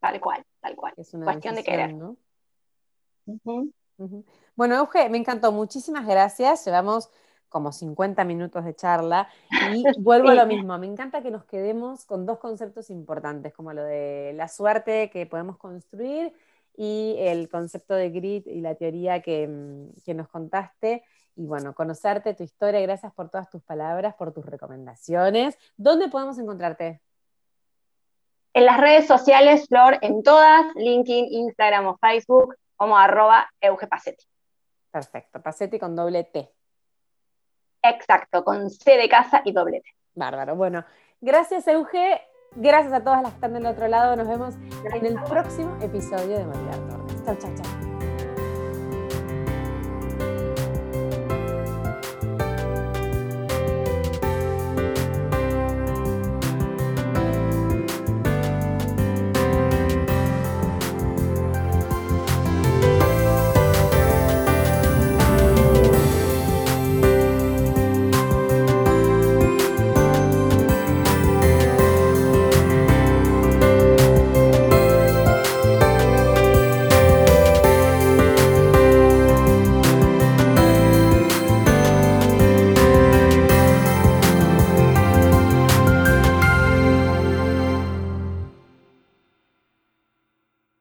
[0.00, 0.92] Tal cual, tal cual.
[0.96, 1.94] Es una cuestión de querer.
[1.94, 2.16] ¿no?
[4.56, 5.52] Bueno, Euge, me encantó.
[5.52, 6.64] Muchísimas gracias.
[6.64, 7.08] Llevamos
[7.52, 9.28] como 50 minutos de charla
[9.72, 13.72] y vuelvo a lo mismo, me encanta que nos quedemos con dos conceptos importantes, como
[13.72, 16.32] lo de la suerte que podemos construir
[16.76, 21.04] y el concepto de grit y la teoría que, mm, que nos contaste.
[21.36, 25.56] Y bueno, conocerte, tu historia, gracias por todas tus palabras, por tus recomendaciones.
[25.76, 27.00] ¿Dónde podemos encontrarte?
[28.54, 34.24] En las redes sociales, Flor, en todas, LinkedIn, Instagram o Facebook, como arroba eugepacetti.
[34.90, 36.52] Perfecto, Pacetti con doble T.
[37.82, 39.90] Exacto, con C de casa y doblete.
[40.14, 40.56] Bárbaro.
[40.56, 40.84] Bueno,
[41.20, 42.20] gracias Euge,
[42.54, 44.16] gracias a todas las que están del otro lado.
[44.16, 44.54] Nos vemos
[44.92, 47.24] en el próximo episodio de Motivar Torres.
[47.24, 47.91] Chao, chao, chao.